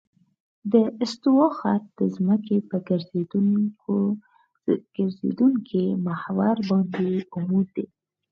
[0.71, 0.73] د
[1.03, 2.77] استوا خط د ځمکې په
[4.97, 7.85] ګرځېدونکي محور باندې عمود دی